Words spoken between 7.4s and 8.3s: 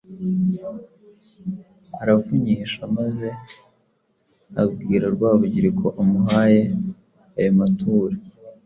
mature